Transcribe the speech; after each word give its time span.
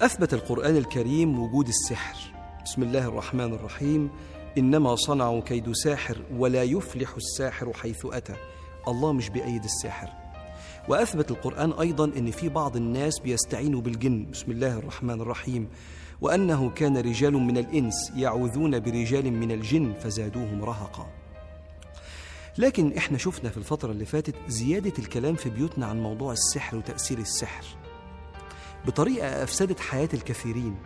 أثبت 0.00 0.34
القرآن 0.34 0.76
الكريم 0.76 1.38
وجود 1.38 1.68
السحر. 1.68 2.16
بسم 2.64 2.82
الله 2.82 3.08
الرحمن 3.08 3.54
الرحيم. 3.54 4.10
إنما 4.58 4.96
صنعوا 4.96 5.40
كيد 5.40 5.72
ساحر 5.72 6.16
ولا 6.36 6.62
يفلح 6.62 7.14
الساحر 7.16 7.72
حيث 7.72 8.06
أتى. 8.06 8.34
الله 8.88 9.12
مش 9.12 9.28
بأيد 9.28 9.64
الساحر. 9.64 10.08
وأثبت 10.88 11.30
القرآن 11.30 11.72
أيضا 11.72 12.04
أن 12.04 12.30
في 12.30 12.48
بعض 12.48 12.76
الناس 12.76 13.18
بيستعينوا 13.18 13.80
بالجن. 13.80 14.26
بسم 14.30 14.52
الله 14.52 14.78
الرحمن 14.78 15.20
الرحيم. 15.20 15.68
وأنه 16.20 16.70
كان 16.70 16.96
رجال 16.96 17.32
من 17.32 17.58
الإنس 17.58 18.12
يعوذون 18.16 18.80
برجال 18.80 19.32
من 19.32 19.52
الجن 19.52 19.94
فزادوهم 20.00 20.64
رهقا. 20.64 21.06
لكن 22.58 22.92
إحنا 22.96 23.18
شفنا 23.18 23.50
في 23.50 23.56
الفترة 23.56 23.92
اللي 23.92 24.04
فاتت 24.04 24.34
زيادة 24.48 24.92
الكلام 24.98 25.34
في 25.34 25.50
بيوتنا 25.50 25.86
عن 25.86 26.02
موضوع 26.02 26.32
السحر 26.32 26.76
وتأثير 26.76 27.18
السحر. 27.18 27.64
بطريقة 28.86 29.42
أفسدت 29.42 29.80
حياة 29.80 30.08
الكثيرين. 30.14 30.76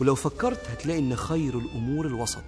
ولو 0.00 0.14
فكرت 0.14 0.70
هتلاقي 0.70 0.98
إن 0.98 1.16
خير 1.16 1.58
الأمور 1.58 2.06
الوسط. 2.06 2.42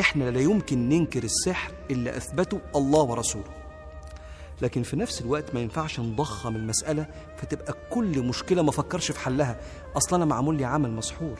إحنا 0.00 0.30
لا 0.30 0.40
يمكن 0.40 0.88
ننكر 0.88 1.24
السحر 1.24 1.72
إلا 1.90 2.16
أثبته 2.16 2.60
الله 2.76 3.02
ورسوله. 3.02 3.60
لكن 4.62 4.82
في 4.82 4.96
نفس 4.96 5.20
الوقت 5.20 5.54
ما 5.54 5.60
ينفعش 5.60 6.00
نضخم 6.00 6.56
المسألة 6.56 7.06
فتبقى 7.36 7.74
كل 7.90 8.22
مشكلة 8.22 8.62
ما 8.62 8.72
فكرش 8.72 9.10
في 9.12 9.20
حلها. 9.20 9.60
أصلا 9.96 10.16
أنا 10.16 10.24
معمول 10.24 10.56
لي 10.56 10.64
عمل 10.64 10.90
مسحور. 10.90 11.38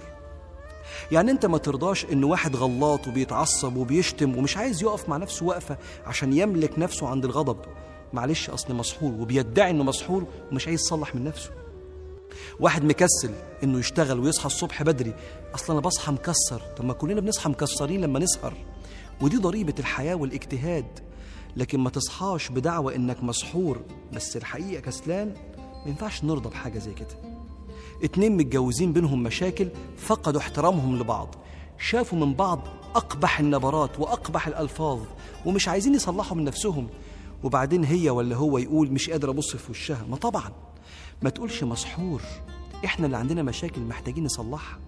يعني 1.12 1.31
أنت 1.31 1.47
ما 1.47 1.59
ترضاش 1.59 2.05
إن 2.05 2.25
واحد 2.25 2.56
غلاط 2.56 3.09
وبيتعصب 3.09 3.77
وبيشتم 3.77 4.39
ومش 4.39 4.56
عايز 4.56 4.83
يقف 4.83 5.09
مع 5.09 5.16
نفسه 5.16 5.47
وقفة 5.47 5.78
عشان 6.06 6.33
يملك 6.33 6.78
نفسه 6.78 7.09
عند 7.09 7.25
الغضب. 7.25 7.59
معلش 8.12 8.50
أصل 8.50 8.75
مسحور 8.75 9.12
وبيدعي 9.12 9.70
إنه 9.70 9.84
مسحور 9.84 10.27
ومش 10.53 10.66
عايز 10.66 10.81
يصلح 10.81 11.14
من 11.14 11.25
نفسه. 11.25 11.50
واحد 12.60 12.84
مكسل 12.84 13.30
إنه 13.62 13.78
يشتغل 13.78 14.19
ويصحى 14.19 14.46
الصبح 14.46 14.83
بدري. 14.83 15.14
أصلا 15.55 15.72
أنا 15.72 15.80
بصحى 15.80 16.12
مكسر. 16.12 16.62
طب 16.77 16.84
ما 16.84 16.92
كلنا 16.92 17.20
بنصحى 17.20 17.50
مكسرين 17.50 18.00
لما 18.00 18.19
نسهر. 18.19 18.55
ودي 19.20 19.36
ضريبة 19.36 19.74
الحياة 19.78 20.14
والاجتهاد. 20.14 20.86
لكن 21.56 21.80
ما 21.80 21.91
تصحاش 21.91 22.48
بدعوى 22.48 22.97
إنك 22.97 23.24
مسحور. 23.24 23.80
بس 24.12 24.36
الحقيقة 24.36 24.80
كسلان. 24.80 25.34
ما 25.58 25.86
ينفعش 25.86 26.24
نرضى 26.24 26.48
بحاجة 26.48 26.78
زي 26.78 26.94
كده. 26.94 27.16
اتنين 28.02 28.36
متجوزين 28.36 28.92
بينهم 28.92 29.22
مشاكل 29.22 29.69
فقدوا 29.97 30.41
احترامهم 30.41 30.98
لبعض. 30.98 31.34
شافوا 31.78 32.19
من 32.19 32.34
بعض 32.34 32.60
أقبح 32.94 33.41
النبرات 33.41 34.00
وأقبح 34.00 34.47
الألفاظ 34.47 35.00
ومش 35.47 35.69
عايزين 35.69 35.94
يصلحوا 35.94 36.36
من 36.36 36.44
نفسهم. 36.44 36.88
وبعدين 37.44 37.84
هي 37.84 38.10
ولا 38.10 38.36
هو 38.36 38.58
يقول 38.58 38.92
مش 38.92 39.10
قادر 39.10 39.30
أبص 39.30 39.56
في 39.56 39.70
وشها. 39.70 40.04
ما 40.10 40.16
طبعا. 40.16 40.52
ما 41.23 41.31
تقولش 41.31 41.64
مسحور. 41.64 42.23
إحنا 42.84 43.06
اللي 43.06 43.17
عندنا 43.17 43.42
مشاكل 43.42 43.81
محتاجين 43.81 44.25
نصلحها. 44.25 44.78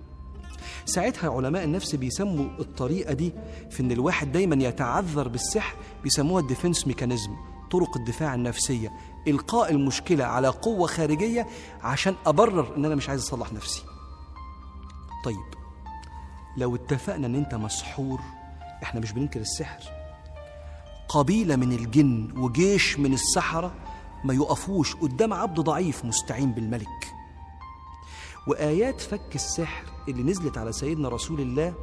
ساعتها 0.84 1.30
علماء 1.30 1.64
النفس 1.64 1.94
بيسموا 1.94 2.46
الطريقة 2.58 3.12
دي 3.12 3.32
في 3.70 3.80
إن 3.80 3.92
الواحد 3.92 4.32
دايما 4.32 4.64
يتعذر 4.64 5.28
بالسحر 5.28 5.76
بيسموها 6.02 6.42
ال 6.42 6.48
defense 6.48 6.86
mechanism 6.86 7.36
طرق 7.70 7.96
الدفاع 7.96 8.34
النفسية 8.34 8.92
إلقاء 9.28 9.70
المشكلة 9.70 10.24
على 10.24 10.48
قوة 10.48 10.86
خارجية 10.86 11.46
عشان 11.82 12.14
أبرر 12.26 12.76
إن 12.76 12.84
أنا 12.84 12.94
مش 12.94 13.08
عايز 13.08 13.20
أصلح 13.22 13.52
نفسي. 13.52 13.82
طيب 15.24 15.54
لو 16.56 16.74
اتفقنا 16.74 17.26
إن 17.26 17.34
أنت 17.34 17.54
مسحور 17.54 18.20
إحنا 18.82 19.00
مش 19.00 19.12
بننكر 19.12 19.40
السحر. 19.40 19.82
قبيلة 21.08 21.56
من 21.56 21.72
الجن 21.72 22.28
وجيش 22.36 22.98
من 22.98 23.12
السحرة 23.12 23.74
ما 24.24 24.34
يقفوش 24.34 24.94
قدام 24.94 25.32
عبد 25.32 25.60
ضعيف 25.60 26.04
مستعين 26.04 26.52
بالملك. 26.52 27.14
وآيات 28.46 29.00
فك 29.00 29.34
السحر 29.34 29.84
اللي 30.08 30.22
نزلت 30.22 30.58
على 30.58 30.72
سيدنا 30.72 31.08
رسول 31.08 31.40
الله 31.40 31.74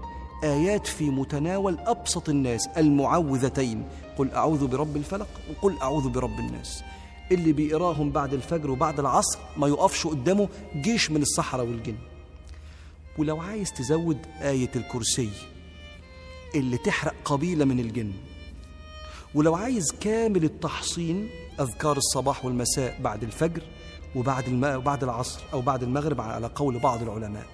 آيات 0.44 0.88
في 0.88 1.10
متناول 1.10 1.78
أبسط 1.80 2.30
الناس 2.30 2.68
المعوذتين. 2.78 3.88
قل 4.18 4.32
أعوذ 4.32 4.68
برب 4.68 4.96
الفلق 4.96 5.28
وقل 5.50 5.78
أعوذ 5.82 6.10
برب 6.10 6.40
الناس. 6.40 6.84
اللي 7.32 7.54
بيقراهم 7.54 8.12
بعد 8.12 8.34
الفجر 8.34 8.72
وبعد 8.72 9.00
العصر 9.00 9.40
ما 9.58 9.68
يقفش 9.68 10.08
قدامه 10.08 10.50
جيش 10.76 11.12
من 11.12 11.22
الصحراء 11.22 11.66
والجن. 11.66 11.96
ولو 13.18 13.42
عايز 13.42 13.74
تزود 13.74 14.18
آية 14.42 14.72
الكرسي 14.76 15.30
اللي 16.56 16.78
تحرق 16.78 17.14
قبيلة 17.26 17.66
من 17.66 17.80
الجن. 17.80 18.12
ولو 19.36 19.56
عايز 19.56 19.92
كامل 19.92 20.44
التحصين 20.44 21.30
أذكار 21.60 21.98
الصباح 21.98 22.46
والمساء 22.46 23.02
بعد 23.02 23.24
الفجر 23.24 23.64
وبعد 24.16 24.48
الم... 24.48 24.64
وبعد 24.64 25.04
العصر 25.04 25.42
أو 25.54 25.62
بعد 25.62 25.84
المغرب 25.84 26.22
على 26.22 26.48
قول 26.48 26.80
بعض 26.80 27.02
العلماء. 27.02 27.46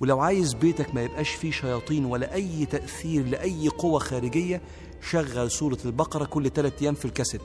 ولو 0.00 0.20
عايز 0.20 0.54
بيتك 0.54 0.94
ما 0.94 1.02
يبقاش 1.02 1.30
فيه 1.30 1.50
شياطين 1.50 2.04
ولا 2.04 2.34
أي 2.34 2.66
تأثير 2.66 3.26
لأي 3.26 3.68
قوة 3.68 3.98
خارجية 3.98 4.62
شغل 5.10 5.50
سورة 5.50 5.78
البقرة 5.84 6.24
كل 6.24 6.50
ثلاثة 6.50 6.82
أيام 6.82 6.94
في 6.94 7.04
الكاسيت. 7.04 7.42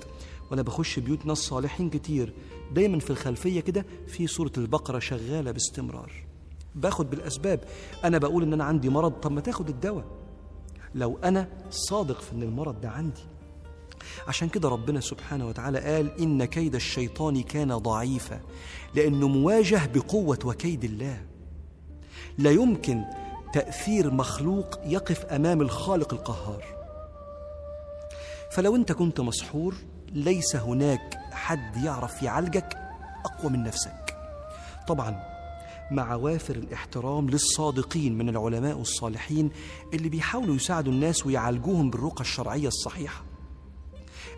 وأنا 0.51 0.61
بخش 0.61 0.99
بيوت 0.99 1.25
ناس 1.25 1.37
صالحين 1.37 1.89
كتير. 1.89 2.33
دايما 2.73 2.99
في 2.99 3.09
الخلفية 3.09 3.59
كده 3.61 3.85
في 4.07 4.27
سورة 4.27 4.51
البقرة 4.57 4.99
شغالة 4.99 5.51
باستمرار. 5.51 6.11
باخد 6.75 7.09
بالأسباب. 7.09 7.63
أنا 8.03 8.17
بقول 8.17 8.43
إن 8.43 8.53
أنا 8.53 8.63
عندي 8.63 8.89
مرض 8.89 9.11
طب 9.11 9.31
ما 9.31 9.41
تاخد 9.41 9.69
الدواء. 9.69 10.05
لو 10.95 11.17
أنا 11.23 11.47
صادق 11.69 12.21
في 12.21 12.31
إن 12.31 12.43
المرض 12.43 12.81
ده 12.81 12.89
عندي 12.89 13.21
عشان 14.27 14.49
كده 14.49 14.69
ربنا 14.69 14.99
سبحانه 14.99 15.47
وتعالى 15.47 15.79
قال 15.79 16.21
إن 16.21 16.45
كيد 16.45 16.75
الشيطان 16.75 17.41
كان 17.41 17.77
ضعيفا 17.77 18.41
لأنه 18.95 19.27
مواجه 19.27 19.89
بقوة 19.93 20.39
وكيد 20.45 20.83
الله. 20.83 21.21
لا 22.37 22.51
يمكن 22.51 23.03
تأثير 23.53 24.11
مخلوق 24.11 24.79
يقف 24.85 25.25
أمام 25.25 25.61
الخالق 25.61 26.13
القهار. 26.13 26.63
فلو 28.51 28.75
أنت 28.75 28.91
كنت 28.91 29.21
مسحور 29.21 29.75
ليس 30.11 30.55
هناك 30.55 31.19
حد 31.31 31.83
يعرف 31.83 32.23
يعالجك 32.23 32.77
أقوى 33.25 33.51
من 33.51 33.63
نفسك. 33.63 34.17
طبعا 34.87 35.23
مع 35.91 36.15
وافر 36.15 36.55
الاحترام 36.55 37.29
للصادقين 37.29 38.17
من 38.17 38.29
العلماء 38.29 38.81
الصالحين 38.81 39.51
اللي 39.93 40.09
بيحاولوا 40.09 40.55
يساعدوا 40.55 40.93
الناس 40.93 41.25
ويعالجوهم 41.25 41.89
بالرقى 41.89 42.21
الشرعية 42.21 42.67
الصحيحة. 42.67 43.23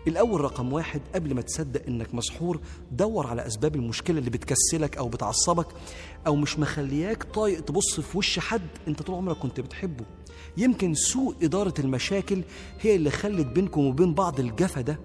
الأول 0.06 0.40
رقم 0.40 0.72
واحد 0.72 1.00
قبل 1.14 1.34
ما 1.34 1.40
تصدق 1.42 1.82
إنك 1.88 2.14
مسحور 2.14 2.60
دور 2.92 3.26
على 3.26 3.46
أسباب 3.46 3.76
المشكلة 3.76 4.18
اللي 4.18 4.30
بتكسلك 4.30 4.96
أو 4.96 5.08
بتعصبك 5.08 5.66
أو 6.26 6.36
مش 6.36 6.58
مخلياك 6.58 7.22
طايق 7.22 7.60
تبص 7.60 8.00
في 8.00 8.18
وش 8.18 8.38
حد 8.38 8.62
أنت 8.88 9.02
طول 9.02 9.16
عمرك 9.16 9.36
كنت 9.36 9.60
بتحبه. 9.60 10.04
يمكن 10.56 10.94
سوء 10.94 11.34
إدارة 11.42 11.74
المشاكل 11.78 12.42
هي 12.80 12.96
اللي 12.96 13.10
خلت 13.10 13.46
بينكم 13.46 13.86
وبين 13.86 14.14
بعض 14.14 14.40
الجفا 14.40 14.80
ده. 14.80 14.98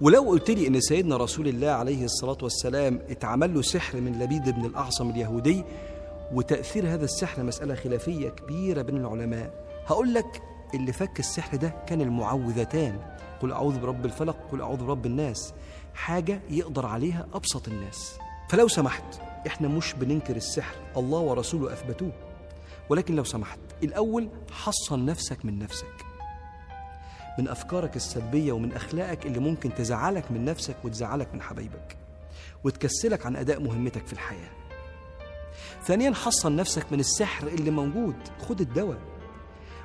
ولو 0.00 0.22
قلت 0.22 0.50
لي 0.50 0.66
إن 0.66 0.80
سيدنا 0.80 1.16
رسول 1.16 1.48
الله 1.48 1.68
عليه 1.70 2.04
الصلاة 2.04 2.38
والسلام 2.42 3.00
اتعمل 3.08 3.54
له 3.54 3.62
سحر 3.62 4.00
من 4.00 4.18
لبيد 4.18 4.50
بن 4.50 4.64
الأعصم 4.64 5.10
اليهودي 5.10 5.64
وتأثير 6.32 6.94
هذا 6.94 7.04
السحر 7.04 7.42
مسألة 7.42 7.74
خلافية 7.74 8.28
كبيرة 8.28 8.82
بين 8.82 8.96
العلماء 8.96 9.64
هقول 9.86 10.14
لك 10.14 10.42
اللي 10.74 10.92
فك 10.92 11.18
السحر 11.20 11.56
ده 11.56 11.74
كان 11.86 12.00
المعوذتان. 12.00 12.98
قل 13.42 13.52
أعوذ 13.52 13.78
برب 13.78 14.04
الفلق 14.04 14.36
قل 14.52 14.60
أعوذ 14.60 14.84
برب 14.84 15.06
الناس. 15.06 15.54
حاجة 15.94 16.40
يقدر 16.50 16.86
عليها 16.86 17.26
أبسط 17.34 17.68
الناس. 17.68 18.18
فلو 18.48 18.68
سمحت 18.68 19.04
إحنا 19.46 19.68
مش 19.68 19.92
بننكر 19.92 20.36
السحر 20.36 20.74
الله 20.96 21.18
ورسوله 21.18 21.72
أثبتوه. 21.72 22.12
ولكن 22.88 23.16
لو 23.16 23.24
سمحت 23.24 23.58
الأول 23.82 24.28
حصن 24.50 25.06
نفسك 25.06 25.44
من 25.44 25.58
نفسك. 25.58 26.06
من 27.38 27.48
أفكارك 27.48 27.96
السلبية 27.96 28.52
ومن 28.52 28.72
أخلاقك 28.72 29.26
اللي 29.26 29.38
ممكن 29.38 29.74
تزعلك 29.74 30.30
من 30.30 30.44
نفسك 30.44 30.76
وتزعلك 30.84 31.34
من 31.34 31.42
حبايبك. 31.42 31.96
وتكسلك 32.64 33.26
عن 33.26 33.36
أداء 33.36 33.60
مهمتك 33.60 34.06
في 34.06 34.12
الحياة. 34.12 34.50
ثانيا 35.84 36.14
حصن 36.14 36.56
نفسك 36.56 36.92
من 36.92 37.00
السحر 37.00 37.46
اللي 37.46 37.70
موجود. 37.70 38.16
خد 38.48 38.60
الدواء. 38.60 38.98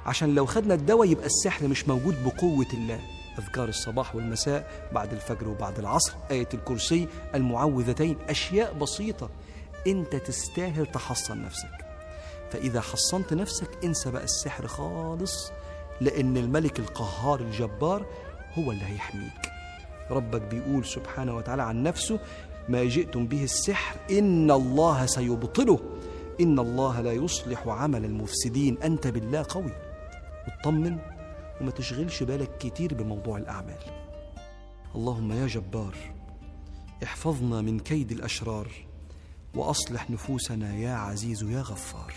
عشان 0.06 0.36
لو 0.36 0.46
خدنا 0.46 0.74
الدواء 0.74 1.08
يبقى 1.08 1.26
السحر 1.26 1.68
مش 1.68 1.88
موجود 1.88 2.24
بقوة 2.24 2.68
الله. 2.74 3.00
أذكار 3.40 3.70
الصباح 3.70 4.16
والمساء 4.16 4.90
بعد 4.92 5.14
الفجر 5.14 5.48
وبعد 5.48 5.80
العصر. 5.80 6.14
آية 6.32 6.50
الكرسي 6.54 7.08
المعوذتين 7.36 8.18
أشياء 8.30 8.74
بسيطة. 8.74 9.30
أنت 9.88 10.16
تستاهل 10.16 10.86
تحصن 10.86 11.42
نفسك. 11.42 11.86
فإذا 12.52 12.82
حصنت 12.82 13.34
نفسك 13.34 13.70
انسى 13.84 14.12
بقى 14.12 14.24
السحر 14.24 14.68
خالص 14.68 15.52
لأن 16.02 16.38
الملك 16.38 16.80
القهار 16.80 17.40
الجبار 17.40 18.06
هو 18.58 18.72
اللي 18.72 18.86
هيحميك. 18.86 19.52
ربك 20.12 20.42
بيقول 20.42 20.86
سبحانه 20.86 21.36
وتعالى 21.36 21.64
عن 21.64 21.84
نفسه 21.84 22.20
ما 22.70 22.84
جئتم 22.84 23.28
به 23.28 23.44
السحر 23.44 23.96
إن 24.12 24.52
الله 24.52 25.06
سيبطله. 25.06 25.80
إن 26.42 26.60
الله 26.60 27.02
لا 27.02 27.12
يصلح 27.12 27.68
عمل 27.68 28.06
المفسدين. 28.06 28.78
أنت 28.84 29.08
بالله 29.08 29.46
قوي. 29.50 29.72
اطمن 30.48 30.98
وما 31.62 31.72
تشغلش 31.72 32.24
بالك 32.24 32.58
كتير 32.58 32.94
بموضوع 32.94 33.38
الأعمال. 33.38 33.80
اللهم 34.96 35.32
يا 35.32 35.48
جبار 35.48 35.96
احفظنا 37.04 37.62
من 37.62 37.80
كيد 37.80 38.12
الأشرار 38.12 38.68
وأصلح 39.56 40.10
نفوسنا 40.10 40.76
يا 40.76 40.94
عزيز 40.94 41.44
يا 41.44 41.62
غفار. 41.62 42.14